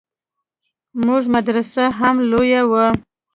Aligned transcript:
زموږ 0.99 1.23
مدرسه 1.35 1.83
هم 1.99 2.15
لويه 2.31 2.61
وه. 2.71 2.85